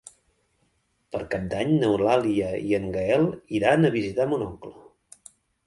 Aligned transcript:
Per 1.15 1.21
Cap 1.33 1.43
d'Any 1.51 1.73
n'Eulàlia 1.83 2.49
i 2.71 2.75
en 2.79 2.89
Gaël 2.97 3.29
iran 3.61 3.85
a 3.85 3.95
visitar 4.01 4.29
mon 4.35 4.51
oncle. 4.51 4.77